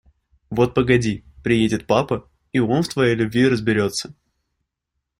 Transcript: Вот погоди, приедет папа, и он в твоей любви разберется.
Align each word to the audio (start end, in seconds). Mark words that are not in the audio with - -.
Вот 0.49 0.73
погоди, 0.73 1.23
приедет 1.43 1.85
папа, 1.85 2.27
и 2.53 2.57
он 2.57 2.81
в 2.81 2.87
твоей 2.87 3.13
любви 3.13 3.47
разберется. 3.47 4.15